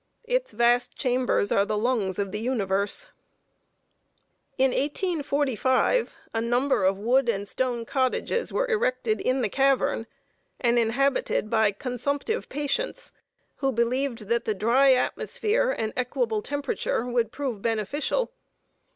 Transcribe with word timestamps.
Its 0.23 0.49
vast 0.51 0.95
chambers 0.95 1.51
are 1.51 1.63
the 1.63 1.77
lungs 1.77 2.17
of 2.17 2.31
the 2.31 2.39
universe. 2.39 3.09
In 4.57 4.71
1845, 4.71 6.15
a 6.33 6.41
number 6.41 6.83
of 6.85 6.97
wood 6.97 7.29
and 7.29 7.47
stone 7.47 7.85
cottages 7.85 8.51
were 8.51 8.67
erected 8.67 9.21
in 9.21 9.43
the 9.43 9.47
cavern, 9.47 10.07
and 10.59 10.79
inhabited 10.79 11.51
by 11.51 11.71
consumptive 11.71 12.49
patients, 12.49 13.11
who 13.57 13.71
believed 13.71 14.21
that 14.27 14.45
the 14.45 14.55
dry 14.55 14.93
atmosphere 14.95 15.69
and 15.69 15.93
equable 15.95 16.41
temperature 16.41 17.05
would 17.05 17.31
prove 17.31 17.61
beneficial. 17.61 18.31